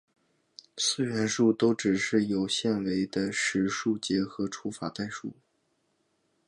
[0.79, 5.31] 四元数都只是有限维的实数结合除法代数。